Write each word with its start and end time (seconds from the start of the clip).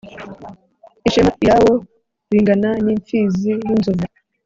Ishema 1.07 1.31
lyawo 1.41 1.73
lingana 2.31 2.69
n’imfizi 2.85 3.51
y’inzovu! 3.65 4.05